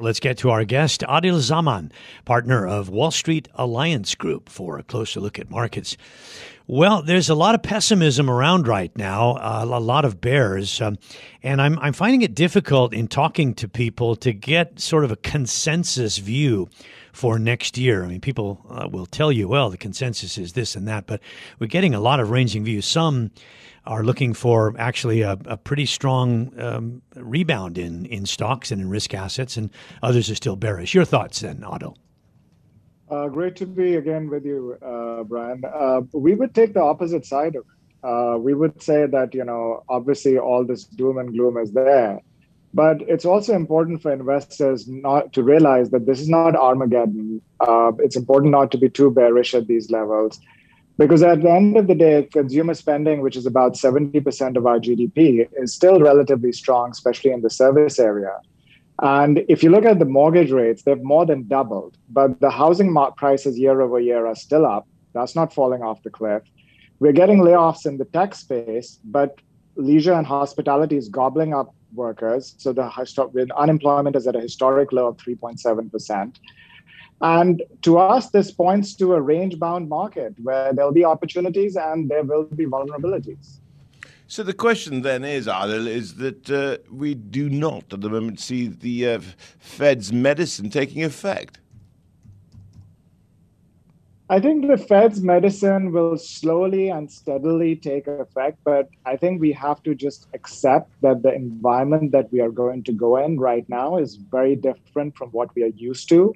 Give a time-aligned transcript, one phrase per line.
[0.00, 1.90] Let's get to our guest, Aadil Zaman,
[2.24, 5.96] partner of Wall Street Alliance Group, for a closer look at markets.
[6.70, 10.98] Well, there's a lot of pessimism around right now, uh, a lot of bears, um,
[11.42, 15.16] and I'm I'm finding it difficult in talking to people to get sort of a
[15.16, 16.68] consensus view
[17.14, 18.04] for next year.
[18.04, 21.22] I mean, people uh, will tell you, well, the consensus is this and that, but
[21.58, 22.84] we're getting a lot of ranging views.
[22.84, 23.30] Some
[23.86, 28.90] are looking for actually a, a pretty strong um, rebound in, in stocks and in
[28.90, 29.70] risk assets, and
[30.02, 30.92] others are still bearish.
[30.92, 31.94] Your thoughts then, Otto?
[33.10, 35.62] Uh, great to be again with you, uh, Bryan.
[35.64, 38.06] Uh, we would take the opposite side of it.
[38.06, 42.20] Uh, we would say that, you know, obviously all this doom and gloom is there.
[42.72, 47.40] But it's also important for investors not to realize that this is not Armageddon.
[47.60, 50.38] Uh, it's important not to be too bearish at these levels
[50.98, 54.80] because at the end of the day, consumer spending, which is about 70% of our
[54.80, 58.36] GDP, is still relatively strong, especially in the service area.
[59.00, 62.92] And if you look at the mortgage rates, they've more than doubled, but the housing
[63.16, 64.88] prices year over year are still up.
[65.12, 66.42] That's not falling off the cliff.
[67.00, 69.40] We're getting layoffs in the tech space, but
[69.76, 72.54] leisure and hospitality is gobbling up workers.
[72.58, 76.36] So the unemployment is at a historic low of 3.7%.
[77.20, 82.08] And to us, this points to a range bound market where there'll be opportunities and
[82.08, 83.58] there will be vulnerabilities.
[84.30, 88.38] So the question then is, Aadil, is that uh, we do not at the moment
[88.38, 89.20] see the uh,
[89.58, 91.60] Fed's medicine taking effect.
[94.30, 99.52] I think the Fed's medicine will slowly and steadily take effect, but I think we
[99.52, 103.66] have to just accept that the environment that we are going to go in right
[103.68, 106.34] now is very different from what we are used to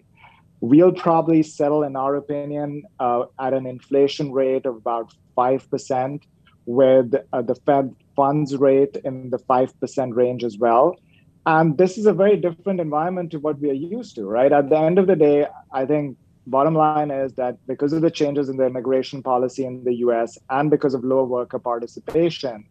[0.62, 6.22] we'll probably settle, in our opinion, uh, at an inflation rate of about 5%,
[6.64, 10.97] with uh, the Fed funds rate in the 5% range as well.
[11.44, 14.53] And this is a very different environment to what we are used to, right?
[14.53, 16.16] At the end of the day, I think
[16.47, 20.38] bottom line is that because of the changes in the immigration policy in the US
[20.50, 22.64] and because of lower worker participation,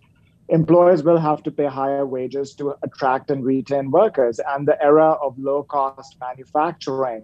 [0.50, 4.40] employers will have to pay higher wages to attract and retain workers.
[4.50, 7.24] And the era of low cost manufacturing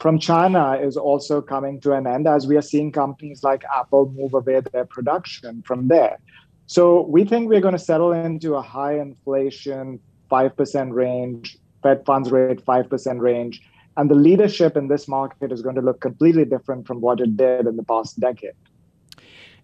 [0.00, 4.12] from China is also coming to an end as we are seeing companies like Apple
[4.14, 6.18] move away their production from there.
[6.66, 12.32] So we think we're going to settle into a high inflation, 5% range, Fed funds
[12.32, 13.62] rate, 5% range.
[13.96, 17.36] And the leadership in this market is going to look completely different from what it
[17.36, 18.52] did in the past decade.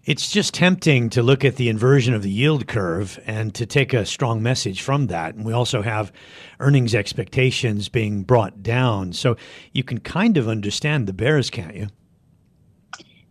[0.05, 3.93] It's just tempting to look at the inversion of the yield curve and to take
[3.93, 5.35] a strong message from that.
[5.35, 6.11] And we also have
[6.59, 9.13] earnings expectations being brought down.
[9.13, 9.37] So
[9.71, 11.87] you can kind of understand the bears, can't you?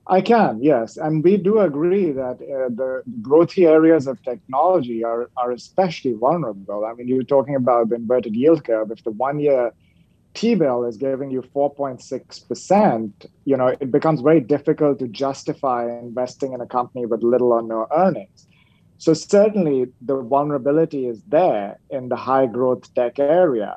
[0.07, 0.97] I can, yes.
[0.97, 6.87] And we do agree that uh, the growthy areas of technology are, are especially vulnerable.
[6.87, 8.91] I mean, you're talking about the inverted yield curve.
[8.91, 9.73] If the one year
[10.35, 16.61] T-bill is giving you 4.6%, you know, it becomes very difficult to justify investing in
[16.61, 18.47] a company with little or no earnings.
[18.99, 23.77] So certainly the vulnerability is there in the high growth tech area.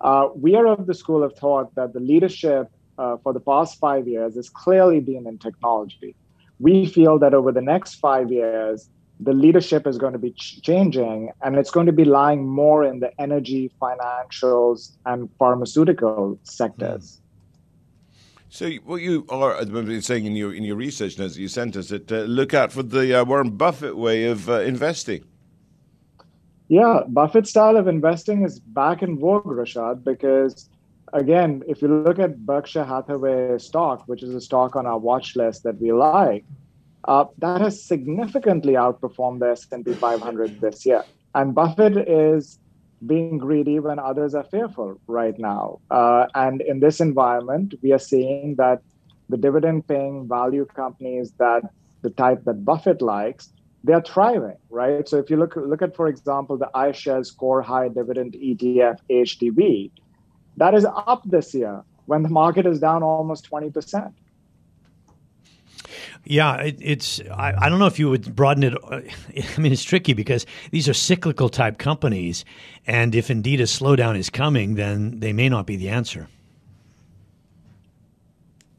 [0.00, 3.78] Uh, we are of the school of thought that the leadership uh, for the past
[3.78, 6.14] five years has clearly been in technology.
[6.58, 10.60] We feel that over the next five years, the leadership is going to be ch-
[10.62, 17.20] changing and it's going to be lying more in the energy, financials, and pharmaceutical sectors.
[18.48, 21.40] So, what you are at the moment saying in your in your research notes that
[21.40, 24.60] you sent us that uh, look out for the uh, Warren Buffett way of uh,
[24.60, 25.24] investing.
[26.68, 30.68] Yeah, Buffett style of investing is back in vogue, Rishaad, because
[31.12, 35.34] again, if you look at Berkshire Hathaway stock, which is a stock on our watch
[35.34, 36.44] list that we like,
[37.06, 41.04] uh, that has significantly outperformed the S&P 500 this year.
[41.34, 42.58] And Buffett is
[43.06, 45.80] being greedy when others are fearful right now.
[45.90, 48.80] Uh, and in this environment, we are seeing that
[49.28, 51.62] the dividend-paying value companies that
[52.02, 53.52] the type that Buffett likes,
[53.82, 55.08] they're thriving, right?
[55.08, 59.90] So if you look look at, for example, the iShares Core High Dividend ETF HDV,
[60.56, 64.12] That is up this year when the market is down almost 20%.
[66.24, 67.20] Yeah, it, it's.
[67.30, 68.74] I, I, don't know if you would broaden it.
[69.56, 72.44] I mean, it's tricky because these are cyclical type companies,
[72.86, 76.28] and if indeed a slowdown is coming, then they may not be the answer.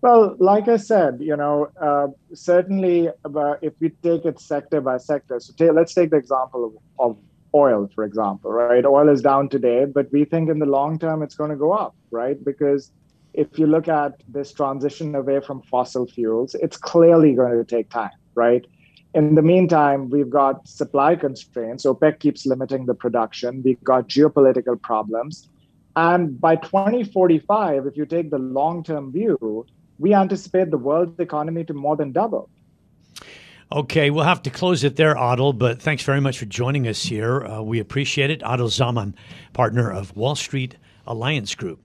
[0.01, 4.97] Well, like I said, you know, uh, certainly uh, if we take it sector by
[4.97, 6.65] sector, so t- let's take the example
[6.99, 7.17] of, of
[7.55, 8.85] oil, for example, right?
[8.85, 11.71] Oil is down today, but we think in the long term it's going to go
[11.71, 12.37] up, right?
[12.43, 12.91] Because
[13.37, 17.89] if you look at this transition away from fossil fuels, it's clearly going to take
[17.89, 18.65] time, right?
[19.13, 21.85] In the meantime, we've got supply constraints.
[21.85, 23.61] OPEC keeps limiting the production.
[23.63, 25.49] We've got geopolitical problems.
[25.95, 29.65] And by 2045, if you take the long term view,
[29.99, 32.49] we anticipate the world economy to more than double.
[33.71, 37.03] Okay, we'll have to close it there, Aadil, but thanks very much for joining us
[37.03, 37.45] here.
[37.45, 38.41] Uh, we appreciate it.
[38.41, 39.15] Aadil Zaman,
[39.53, 40.75] partner of Wall Street
[41.07, 41.84] Alliance Group.